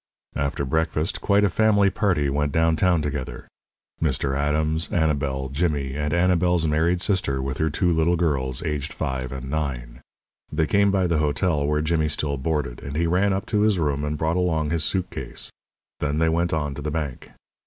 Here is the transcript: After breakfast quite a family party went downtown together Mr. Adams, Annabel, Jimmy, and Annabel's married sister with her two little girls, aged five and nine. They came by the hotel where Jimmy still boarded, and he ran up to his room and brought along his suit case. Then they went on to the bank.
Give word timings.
After 0.35 0.65
breakfast 0.65 1.21
quite 1.21 1.43
a 1.43 1.47
family 1.49 1.91
party 1.91 2.27
went 2.27 2.51
downtown 2.51 3.03
together 3.03 3.47
Mr. 4.01 4.35
Adams, 4.35 4.91
Annabel, 4.91 5.49
Jimmy, 5.49 5.93
and 5.95 6.11
Annabel's 6.11 6.65
married 6.65 7.01
sister 7.01 7.39
with 7.39 7.57
her 7.59 7.69
two 7.69 7.91
little 7.93 8.15
girls, 8.15 8.63
aged 8.63 8.93
five 8.93 9.31
and 9.31 9.47
nine. 9.47 10.01
They 10.51 10.65
came 10.65 10.89
by 10.89 11.05
the 11.05 11.19
hotel 11.19 11.67
where 11.67 11.81
Jimmy 11.81 12.07
still 12.07 12.37
boarded, 12.37 12.81
and 12.81 12.95
he 12.95 13.05
ran 13.05 13.31
up 13.31 13.45
to 13.53 13.61
his 13.61 13.77
room 13.77 14.03
and 14.03 14.17
brought 14.17 14.37
along 14.37 14.71
his 14.71 14.83
suit 14.83 15.07
case. 15.11 15.51
Then 15.99 16.17
they 16.17 16.29
went 16.29 16.51
on 16.51 16.73
to 16.73 16.81
the 16.81 16.89
bank. 16.89 17.29